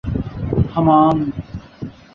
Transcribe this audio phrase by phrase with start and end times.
[0.73, 1.21] ہمانگ